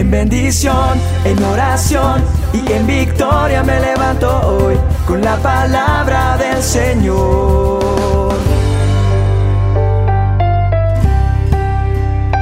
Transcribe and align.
En 0.00 0.10
bendición, 0.10 0.98
en 1.26 1.44
oración 1.44 2.22
y 2.54 2.72
en 2.72 2.86
victoria 2.86 3.62
me 3.62 3.78
levanto 3.78 4.30
hoy 4.48 4.74
con 5.06 5.20
la 5.20 5.36
palabra 5.36 6.38
del 6.38 6.62
Señor. 6.62 8.32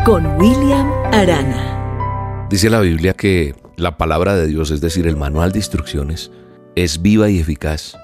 Con 0.04 0.40
William 0.40 0.88
Arana. 1.12 2.46
Dice 2.48 2.70
la 2.70 2.78
Biblia 2.78 3.14
que 3.14 3.56
la 3.74 3.96
palabra 3.98 4.36
de 4.36 4.46
Dios, 4.46 4.70
es 4.70 4.80
decir, 4.80 5.08
el 5.08 5.16
manual 5.16 5.50
de 5.50 5.58
instrucciones, 5.58 6.30
es 6.76 7.02
viva 7.02 7.28
y 7.28 7.40
eficaz, 7.40 7.96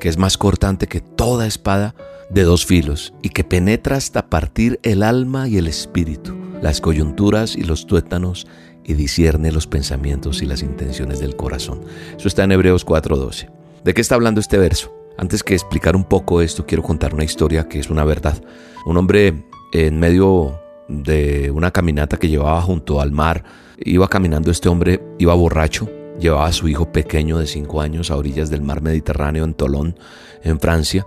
que 0.00 0.08
es 0.08 0.18
más 0.18 0.36
cortante 0.36 0.88
que 0.88 1.00
toda 1.00 1.46
espada 1.46 1.94
de 2.28 2.42
dos 2.42 2.66
filos 2.66 3.14
y 3.22 3.28
que 3.28 3.44
penetra 3.44 3.98
hasta 3.98 4.28
partir 4.28 4.80
el 4.82 5.04
alma 5.04 5.46
y 5.46 5.58
el 5.58 5.68
espíritu, 5.68 6.34
las 6.60 6.80
coyunturas 6.80 7.54
y 7.54 7.62
los 7.62 7.86
tuétanos 7.86 8.48
y 8.86 8.94
discierne 8.94 9.52
los 9.52 9.66
pensamientos 9.66 10.42
y 10.42 10.46
las 10.46 10.62
intenciones 10.62 11.18
del 11.18 11.36
corazón. 11.36 11.80
Eso 12.16 12.28
está 12.28 12.44
en 12.44 12.52
Hebreos 12.52 12.84
4:12. 12.86 13.50
¿De 13.84 13.94
qué 13.94 14.00
está 14.00 14.14
hablando 14.14 14.40
este 14.40 14.58
verso? 14.58 14.94
Antes 15.18 15.42
que 15.42 15.54
explicar 15.54 15.96
un 15.96 16.04
poco 16.04 16.40
esto, 16.40 16.66
quiero 16.66 16.82
contar 16.82 17.14
una 17.14 17.24
historia 17.24 17.68
que 17.68 17.78
es 17.78 17.90
una 17.90 18.04
verdad. 18.04 18.40
Un 18.84 18.96
hombre 18.96 19.44
en 19.72 19.98
medio 19.98 20.60
de 20.88 21.50
una 21.50 21.70
caminata 21.70 22.16
que 22.16 22.28
llevaba 22.28 22.60
junto 22.62 23.00
al 23.00 23.10
mar, 23.10 23.42
iba 23.78 24.08
caminando 24.08 24.50
este 24.50 24.68
hombre, 24.68 25.02
iba 25.18 25.34
borracho, 25.34 25.88
Llevaba 26.18 26.46
a 26.46 26.52
su 26.52 26.68
hijo 26.68 26.92
pequeño 26.92 27.38
de 27.38 27.46
cinco 27.46 27.80
años 27.80 28.10
a 28.10 28.16
orillas 28.16 28.48
del 28.48 28.62
mar 28.62 28.80
Mediterráneo 28.80 29.44
en 29.44 29.54
Tolón, 29.54 29.98
en 30.42 30.58
Francia. 30.60 31.06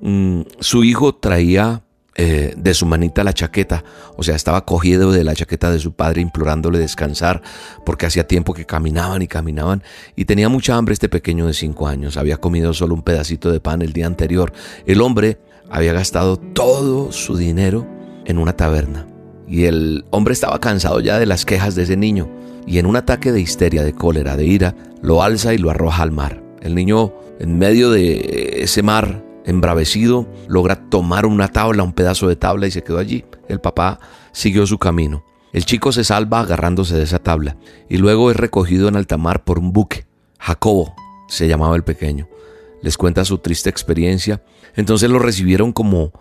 Mm, 0.00 0.42
su 0.58 0.82
hijo 0.82 1.14
traía 1.14 1.84
eh, 2.14 2.52
de 2.56 2.74
su 2.74 2.84
manita 2.84 3.24
la 3.24 3.32
chaqueta, 3.32 3.84
o 4.16 4.22
sea, 4.22 4.36
estaba 4.36 4.66
cogido 4.66 5.12
de 5.12 5.24
la 5.24 5.34
chaqueta 5.34 5.70
de 5.70 5.78
su 5.78 5.94
padre 5.94 6.20
implorándole 6.20 6.78
descansar 6.78 7.40
porque 7.86 8.04
hacía 8.04 8.26
tiempo 8.26 8.52
que 8.52 8.66
caminaban 8.66 9.22
y 9.22 9.28
caminaban 9.28 9.82
y 10.14 10.26
tenía 10.26 10.50
mucha 10.50 10.76
hambre 10.76 10.92
este 10.92 11.08
pequeño 11.08 11.46
de 11.46 11.54
cinco 11.54 11.88
años, 11.88 12.18
había 12.18 12.36
comido 12.36 12.74
solo 12.74 12.94
un 12.94 13.02
pedacito 13.02 13.50
de 13.50 13.60
pan 13.60 13.80
el 13.80 13.94
día 13.94 14.06
anterior. 14.06 14.52
El 14.86 15.00
hombre 15.00 15.38
había 15.70 15.94
gastado 15.94 16.36
todo 16.36 17.12
su 17.12 17.36
dinero 17.36 17.86
en 18.26 18.36
una 18.36 18.54
taberna 18.54 19.06
y 19.48 19.64
el 19.64 20.04
hombre 20.10 20.34
estaba 20.34 20.60
cansado 20.60 21.00
ya 21.00 21.18
de 21.18 21.24
las 21.24 21.46
quejas 21.46 21.74
de 21.74 21.84
ese 21.84 21.96
niño 21.96 22.28
y 22.66 22.78
en 22.78 22.84
un 22.84 22.96
ataque 22.96 23.32
de 23.32 23.40
histeria, 23.40 23.82
de 23.82 23.94
cólera, 23.94 24.36
de 24.36 24.44
ira, 24.44 24.74
lo 25.00 25.22
alza 25.22 25.54
y 25.54 25.58
lo 25.58 25.70
arroja 25.70 26.02
al 26.02 26.12
mar. 26.12 26.42
El 26.60 26.74
niño, 26.74 27.14
en 27.40 27.58
medio 27.58 27.90
de 27.90 28.62
ese 28.62 28.82
mar, 28.82 29.24
embravecido, 29.44 30.26
logra 30.48 30.88
tomar 30.88 31.26
una 31.26 31.48
tabla, 31.48 31.82
un 31.82 31.92
pedazo 31.92 32.28
de 32.28 32.36
tabla 32.36 32.66
y 32.66 32.70
se 32.70 32.82
quedó 32.82 32.98
allí. 32.98 33.24
El 33.48 33.60
papá 33.60 33.98
siguió 34.32 34.66
su 34.66 34.78
camino. 34.78 35.24
El 35.52 35.64
chico 35.64 35.92
se 35.92 36.04
salva 36.04 36.40
agarrándose 36.40 36.96
de 36.96 37.02
esa 37.02 37.18
tabla 37.18 37.56
y 37.88 37.98
luego 37.98 38.30
es 38.30 38.36
recogido 38.36 38.88
en 38.88 38.96
alta 38.96 39.18
mar 39.18 39.44
por 39.44 39.58
un 39.58 39.72
buque. 39.72 40.06
Jacobo 40.38 40.94
se 41.28 41.46
llamaba 41.46 41.76
el 41.76 41.84
pequeño. 41.84 42.28
Les 42.80 42.96
cuenta 42.96 43.24
su 43.24 43.38
triste 43.38 43.68
experiencia. 43.68 44.42
Entonces 44.74 45.10
lo 45.10 45.18
recibieron 45.18 45.72
como 45.72 46.12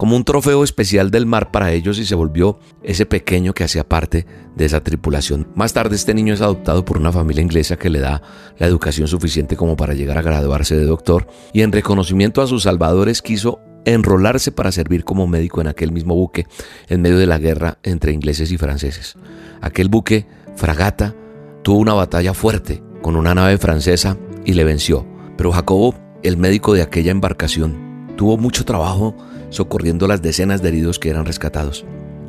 como 0.00 0.16
un 0.16 0.24
trofeo 0.24 0.64
especial 0.64 1.10
del 1.10 1.26
mar 1.26 1.50
para 1.50 1.72
ellos 1.72 1.98
y 1.98 2.06
se 2.06 2.14
volvió 2.14 2.58
ese 2.82 3.04
pequeño 3.04 3.52
que 3.52 3.64
hacía 3.64 3.86
parte 3.86 4.24
de 4.56 4.64
esa 4.64 4.82
tripulación. 4.82 5.48
Más 5.54 5.74
tarde 5.74 5.94
este 5.94 6.14
niño 6.14 6.32
es 6.32 6.40
adoptado 6.40 6.86
por 6.86 6.96
una 6.96 7.12
familia 7.12 7.42
inglesa 7.42 7.76
que 7.76 7.90
le 7.90 8.00
da 8.00 8.22
la 8.56 8.66
educación 8.66 9.08
suficiente 9.08 9.58
como 9.58 9.76
para 9.76 9.92
llegar 9.92 10.16
a 10.16 10.22
graduarse 10.22 10.74
de 10.74 10.86
doctor 10.86 11.28
y 11.52 11.60
en 11.60 11.70
reconocimiento 11.70 12.40
a 12.40 12.46
sus 12.46 12.62
salvadores 12.62 13.20
quiso 13.20 13.60
enrolarse 13.84 14.52
para 14.52 14.72
servir 14.72 15.04
como 15.04 15.26
médico 15.26 15.60
en 15.60 15.66
aquel 15.66 15.92
mismo 15.92 16.14
buque 16.14 16.46
en 16.88 17.02
medio 17.02 17.18
de 17.18 17.26
la 17.26 17.36
guerra 17.36 17.76
entre 17.82 18.12
ingleses 18.12 18.50
y 18.52 18.56
franceses. 18.56 19.16
Aquel 19.60 19.90
buque, 19.90 20.26
fragata, 20.56 21.14
tuvo 21.60 21.76
una 21.76 21.92
batalla 21.92 22.32
fuerte 22.32 22.82
con 23.02 23.16
una 23.16 23.34
nave 23.34 23.58
francesa 23.58 24.16
y 24.46 24.54
le 24.54 24.64
venció, 24.64 25.06
pero 25.36 25.52
Jacobo, 25.52 25.94
el 26.22 26.38
médico 26.38 26.72
de 26.72 26.80
aquella 26.80 27.10
embarcación, 27.10 28.06
tuvo 28.16 28.38
mucho 28.38 28.64
trabajo 28.64 29.14
socorriendo 29.50 30.08
las 30.08 30.22
decenas 30.22 30.62
de 30.62 30.68
heridos 30.68 30.98
que 30.98 31.10
eran 31.10 31.26
rescatados. 31.26 31.84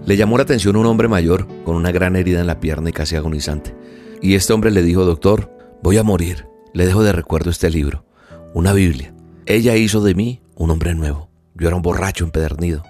Le 0.05 0.17
llamó 0.17 0.37
la 0.37 0.43
atención 0.43 0.75
un 0.75 0.85
hombre 0.87 1.07
mayor 1.07 1.47
con 1.63 1.75
una 1.75 1.91
gran 1.91 2.15
herida 2.15 2.41
en 2.41 2.47
la 2.47 2.59
pierna 2.59 2.89
y 2.89 2.93
casi 2.93 3.15
agonizante. 3.15 3.75
Y 4.21 4.35
este 4.35 4.53
hombre 4.53 4.71
le 4.71 4.81
dijo, 4.81 5.05
doctor, 5.05 5.51
voy 5.81 5.97
a 5.97 6.03
morir. 6.03 6.47
Le 6.73 6.85
dejo 6.85 7.03
de 7.03 7.11
recuerdo 7.11 7.49
este 7.49 7.69
libro, 7.69 8.05
una 8.53 8.73
Biblia. 8.73 9.13
Ella 9.45 9.75
hizo 9.75 10.01
de 10.01 10.15
mí 10.15 10.41
un 10.55 10.71
hombre 10.71 10.95
nuevo. 10.95 11.29
Yo 11.55 11.67
era 11.67 11.75
un 11.75 11.81
borracho 11.81 12.23
empedernido. 12.23 12.83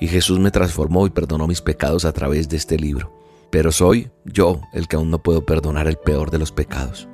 Y 0.00 0.08
Jesús 0.08 0.38
me 0.38 0.50
transformó 0.50 1.06
y 1.06 1.10
perdonó 1.10 1.46
mis 1.46 1.60
pecados 1.60 2.04
a 2.04 2.12
través 2.12 2.48
de 2.48 2.56
este 2.56 2.78
libro. 2.78 3.12
Pero 3.50 3.72
soy 3.72 4.10
yo 4.24 4.60
el 4.72 4.88
que 4.88 4.96
aún 4.96 5.10
no 5.10 5.22
puedo 5.22 5.44
perdonar 5.46 5.88
el 5.88 5.96
peor 5.96 6.30
de 6.30 6.38
los 6.38 6.52
pecados. 6.52 7.08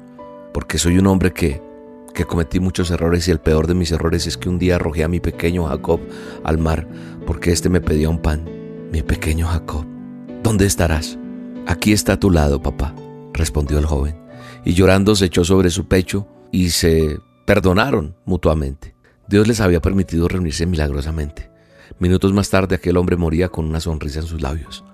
Porque 0.52 0.78
soy 0.78 0.98
un 0.98 1.06
hombre 1.06 1.32
que 1.32 1.62
que 2.14 2.24
cometí 2.24 2.60
muchos 2.60 2.90
errores 2.90 3.28
y 3.28 3.32
el 3.32 3.40
peor 3.40 3.66
de 3.66 3.74
mis 3.74 3.92
errores 3.92 4.26
es 4.26 4.38
que 4.38 4.48
un 4.48 4.58
día 4.58 4.76
arrojé 4.76 5.04
a 5.04 5.08
mi 5.08 5.20
pequeño 5.20 5.66
Jacob 5.66 6.00
al 6.44 6.58
mar 6.58 6.88
porque 7.26 7.52
éste 7.52 7.68
me 7.68 7.80
pedía 7.80 8.08
un 8.08 8.22
pan. 8.22 8.48
Mi 8.92 9.02
pequeño 9.02 9.48
Jacob, 9.48 9.84
¿dónde 10.42 10.66
estarás? 10.66 11.18
Aquí 11.66 11.92
está 11.92 12.14
a 12.14 12.20
tu 12.20 12.30
lado, 12.30 12.62
papá, 12.62 12.94
respondió 13.32 13.78
el 13.78 13.86
joven, 13.86 14.16
y 14.64 14.74
llorando 14.74 15.16
se 15.16 15.24
echó 15.24 15.44
sobre 15.44 15.70
su 15.70 15.88
pecho 15.88 16.28
y 16.52 16.70
se 16.70 17.18
perdonaron 17.44 18.14
mutuamente. 18.24 18.94
Dios 19.26 19.48
les 19.48 19.60
había 19.60 19.82
permitido 19.82 20.28
reunirse 20.28 20.66
milagrosamente. 20.66 21.50
Minutos 21.98 22.32
más 22.32 22.50
tarde 22.50 22.76
aquel 22.76 22.96
hombre 22.96 23.16
moría 23.16 23.48
con 23.48 23.64
una 23.66 23.80
sonrisa 23.80 24.20
en 24.20 24.26
sus 24.26 24.40
labios. 24.40 24.84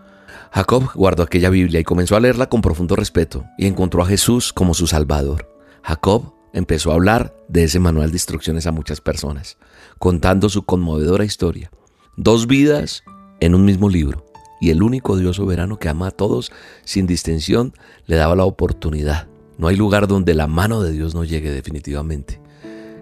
Jacob 0.52 0.90
guardó 0.94 1.22
aquella 1.22 1.50
Biblia 1.50 1.80
y 1.80 1.84
comenzó 1.84 2.16
a 2.16 2.20
leerla 2.20 2.48
con 2.48 2.62
profundo 2.62 2.96
respeto 2.96 3.44
y 3.58 3.66
encontró 3.66 4.02
a 4.02 4.06
Jesús 4.06 4.52
como 4.52 4.74
su 4.74 4.86
Salvador. 4.86 5.48
Jacob 5.82 6.32
empezó 6.52 6.90
a 6.90 6.94
hablar 6.94 7.34
de 7.48 7.64
ese 7.64 7.78
manual 7.78 8.10
de 8.10 8.16
instrucciones 8.16 8.66
a 8.66 8.72
muchas 8.72 9.00
personas, 9.00 9.56
contando 9.98 10.48
su 10.48 10.64
conmovedora 10.64 11.24
historia. 11.24 11.70
Dos 12.16 12.46
vidas 12.46 13.02
en 13.40 13.54
un 13.54 13.64
mismo 13.64 13.88
libro. 13.88 14.26
Y 14.60 14.70
el 14.70 14.82
único 14.82 15.16
Dios 15.16 15.36
soberano 15.36 15.78
que 15.78 15.88
ama 15.88 16.08
a 16.08 16.10
todos 16.10 16.52
sin 16.84 17.06
distinción 17.06 17.72
le 18.06 18.16
daba 18.16 18.36
la 18.36 18.44
oportunidad. 18.44 19.28
No 19.56 19.68
hay 19.68 19.76
lugar 19.76 20.06
donde 20.06 20.34
la 20.34 20.46
mano 20.46 20.82
de 20.82 20.92
Dios 20.92 21.14
no 21.14 21.24
llegue 21.24 21.50
definitivamente. 21.50 22.40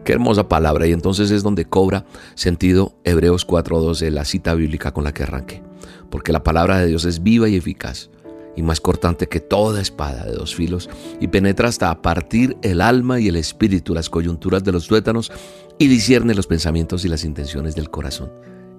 Qué 0.04 0.12
hermosa 0.12 0.48
palabra 0.48 0.86
y 0.86 0.92
entonces 0.92 1.30
es 1.30 1.42
donde 1.42 1.64
cobra 1.64 2.06
sentido 2.34 2.96
Hebreos 3.04 3.46
4.12, 3.46 4.10
la 4.10 4.24
cita 4.24 4.54
bíblica 4.54 4.92
con 4.92 5.04
la 5.04 5.12
que 5.12 5.24
arranqué. 5.24 5.62
Porque 6.10 6.32
la 6.32 6.44
palabra 6.44 6.78
de 6.78 6.86
Dios 6.86 7.04
es 7.04 7.22
viva 7.22 7.48
y 7.48 7.56
eficaz 7.56 8.10
y 8.58 8.62
más 8.62 8.80
cortante 8.80 9.28
que 9.28 9.38
toda 9.38 9.80
espada 9.80 10.24
de 10.24 10.32
dos 10.32 10.56
filos, 10.56 10.90
y 11.20 11.28
penetra 11.28 11.68
hasta 11.68 12.02
partir 12.02 12.56
el 12.62 12.80
alma 12.80 13.20
y 13.20 13.28
el 13.28 13.36
espíritu, 13.36 13.94
las 13.94 14.10
coyunturas 14.10 14.64
de 14.64 14.72
los 14.72 14.88
tuétanos, 14.88 15.30
y 15.78 15.86
discierne 15.86 16.34
los 16.34 16.48
pensamientos 16.48 17.04
y 17.04 17.08
las 17.08 17.24
intenciones 17.24 17.76
del 17.76 17.88
corazón. 17.88 18.32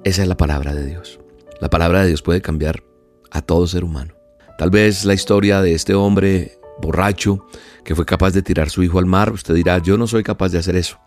Esa 0.04 0.24
es 0.24 0.28
la 0.28 0.36
palabra 0.36 0.76
de 0.76 0.86
Dios. 0.86 1.22
La 1.62 1.70
palabra 1.70 2.02
de 2.02 2.08
Dios 2.08 2.22
puede 2.22 2.42
cambiar 2.42 2.84
a 3.32 3.42
todo 3.42 3.68
ser 3.68 3.86
humano. 3.86 4.16
Tal 4.58 4.70
vez 4.70 5.06
la 5.06 5.14
historia 5.14 5.62
de 5.62 5.74
este 5.74 5.94
hombre 5.94 6.60
borracho 6.82 7.48
que 7.86 7.96
fue 7.96 8.06
capaz 8.06 8.32
de 8.32 8.42
tirar 8.42 8.70
su 8.70 8.84
hijo 8.84 9.00
al 9.00 9.06
mar, 9.06 9.32
usted 9.32 9.56
dirá, 9.56 9.78
yo 9.78 9.98
no 9.98 10.08
soy 10.08 10.24
capaz 10.24 10.50
de 10.50 10.58
hacer 10.58 10.76
eso. 10.76 11.00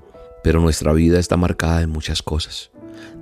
Pero 0.43 0.62
nuestra 0.62 0.94
vida 0.94 1.19
está 1.19 1.37
marcada 1.37 1.81
de 1.81 1.88
muchas 1.88 2.22
cosas, 2.22 2.71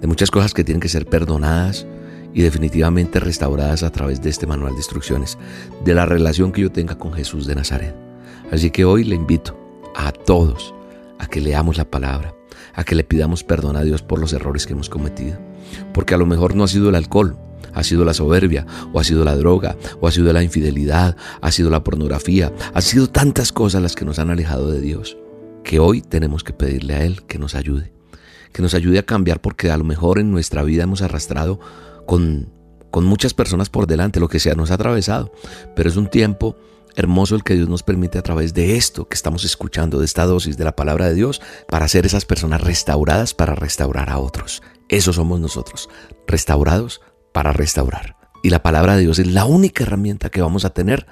de 0.00 0.06
muchas 0.06 0.31
cosas 0.31 0.55
que 0.55 0.62
tienen 0.62 0.81
que 0.81 0.89
ser 0.89 1.06
perdonadas, 1.06 1.89
y 2.35 2.43
definitivamente 2.43 3.21
restauradas 3.21 3.83
a 3.83 3.91
través 3.91 4.23
de 4.23 4.31
este 4.31 4.47
manual 4.47 4.73
de 4.73 4.79
instrucciones, 4.79 5.39
de 5.85 5.95
la 5.95 6.07
relación 6.07 6.53
que 6.53 6.63
yo 6.63 6.71
tenga 6.71 6.97
con 6.97 7.13
Jesús 7.13 7.47
de 7.47 7.55
Nazaret. 7.55 7.95
Así 8.51 8.71
que 8.71 8.85
hoy 8.85 9.05
le 9.05 9.15
invito 9.15 9.57
a 9.95 10.13
todos 10.13 10.75
a 11.19 11.27
que 11.27 11.41
leamos 11.41 11.77
la 11.77 11.85
palabra, 11.85 12.35
a 12.75 12.85
que 12.85 12.95
le 12.95 13.05
pidamos 13.05 13.45
perdón 13.45 13.77
a 13.77 13.83
Dios 13.83 14.03
por 14.03 14.19
los 14.19 14.33
errores 14.33 14.67
que 14.67 14.73
hemos 14.73 14.89
cometido. 14.89 15.39
Porque 15.93 16.15
a 16.15 16.19
lo 16.19 16.27
mejor 16.27 16.57
no 16.57 16.65
ha 16.65 16.69
sido 16.69 16.89
el 16.89 16.95
alcohol, 16.95 17.37
ha 17.75 17.85
sido 17.85 18.05
la 18.05 18.15
soberbia, 18.15 18.67
o 18.93 19.01
ha 19.01 19.05
sido 19.05 19.25
la 19.25 19.37
droga, 19.37 19.77
o 20.01 20.09
ha 20.09 20.13
sido 20.13 20.33
la 20.33 20.43
infidelidad, 20.43 21.16
ha 21.41 21.53
sido 21.53 21.71
la 21.71 21.84
pornografía, 21.84 22.53
ha 22.75 22.81
sido 22.81 23.09
tantas 23.09 23.53
cosas 23.53 23.83
las 23.83 23.95
que 23.95 24.04
nos 24.04 24.19
han 24.19 24.31
alejado 24.31 24.71
de 24.71 24.81
Dios, 24.81 25.16
que 25.63 25.78
hoy 25.78 26.03
tenemos 26.03 26.43
que 26.43 26.53
pedirle 26.53 26.95
a 26.95 27.04
Él 27.04 27.22
que 27.27 27.39
nos 27.39 27.54
ayude, 27.54 27.93
que 28.53 28.63
nos 28.63 28.75
ayude 28.75 28.99
a 28.99 29.04
cambiar 29.07 29.41
porque 29.41 29.71
a 29.71 29.77
lo 29.77 29.84
mejor 29.84 30.19
en 30.19 30.31
nuestra 30.31 30.63
vida 30.63 30.83
hemos 30.83 31.03
arrastrado 31.03 31.60
con, 32.10 33.07
muchas 33.07 33.34
personas 33.34 33.71
por 33.71 33.86
delante, 33.86 34.18
lo 34.18 34.28
que 34.28 34.41
sea 34.41 34.54
nos 34.54 34.72
ha 34.72 34.74
atravesado, 34.74 35.33
pero 35.77 35.89
es 35.89 35.97
un 35.97 36.09
tiempo 36.09 36.57
hermoso 36.97 37.36
el 37.36 37.45
que 37.45 37.54
Dios 37.54 37.68
nos 37.68 37.84
permite 37.84 38.18
a 38.18 38.22
través 38.22 38.53
de 38.53 38.77
esto 38.77 39.07
que 39.09 39.15
estamos 39.15 39.45
escuchando, 39.45 40.01
de 40.01 40.07
esta 40.07 40.27
dosis 40.27 40.57
de 40.57 40.65
la 40.65 40.74
palabra 40.74 41.07
de 41.07 41.15
Dios, 41.15 41.41
para 41.68 41.86
ser 41.86 42.07
esas 42.07 42.24
personas 42.24 42.62
restauradas 42.62 43.33
para 43.33 43.54
restaurar 43.54 44.10
a 44.10 44.18
otros. 44.18 44.60
Eso 44.89 45.12
somos 45.12 45.39
nosotros, 45.39 45.89
restaurados 46.27 47.01
para 47.33 47.53
restaurar. 47.53 48.16
Y 48.42 48.51
la 48.51 48.60
palabra 48.60 48.97
de 48.97 49.03
Dios 49.03 49.21
es 49.21 49.28
la 49.28 49.45
única 49.45 49.84
herramienta 49.84 50.30
que 50.30 50.42
vamos 50.42 50.65
a 50.65 50.71
tener 50.71 51.06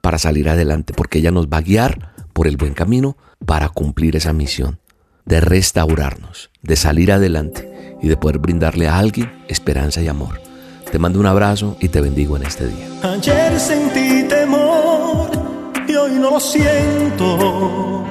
para 0.00 0.18
salir 0.18 0.48
adelante, 0.48 0.94
porque 0.94 1.20
ella 1.20 1.30
nos 1.30 1.46
va 1.46 1.58
a 1.58 1.62
guiar 1.62 2.12
por 2.32 2.48
el 2.48 2.56
buen 2.56 2.74
camino 2.74 3.16
para 3.46 3.68
cumplir 3.68 4.16
esa 4.16 4.32
misión 4.32 4.80
de 5.26 5.40
restaurarnos, 5.40 6.50
de 6.62 6.74
salir 6.74 7.12
adelante 7.12 7.69
y 8.02 8.08
de 8.08 8.16
poder 8.16 8.38
brindarle 8.38 8.88
a 8.88 8.98
alguien 8.98 9.30
esperanza 9.48 10.00
y 10.02 10.08
amor. 10.08 10.40
Te 10.90 10.98
mando 10.98 11.20
un 11.20 11.26
abrazo 11.26 11.76
y 11.80 11.88
te 11.88 12.00
bendigo 12.00 12.36
en 12.36 12.44
este 12.44 12.66
día. 12.66 12.86
Ayer 13.02 13.58
sentí 13.58 14.24
temor 14.24 15.40
no 16.20 16.30
lo 16.30 16.40
siento. 16.40 18.04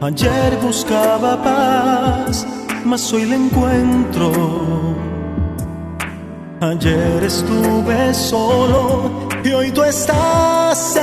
Ayer 0.00 0.58
buscaba 0.62 1.42
paz, 1.42 2.46
mas 2.84 3.12
hoy 3.12 3.24
la 3.26 3.36
encuentro. 3.36 4.32
Ayer 6.60 7.24
estuve 7.24 8.14
solo 8.14 9.28
y 9.44 9.50
hoy 9.50 9.70
tú 9.72 9.82
estás 9.84 10.96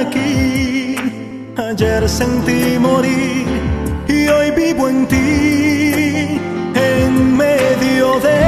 aquí. 0.00 0.96
Ayer 1.56 2.08
sentí 2.08 2.78
morir 2.78 3.46
y 4.08 4.28
hoy 4.28 4.50
vivo 4.52 4.88
en 4.88 5.06
ti, 5.06 5.16
medio 8.20 8.47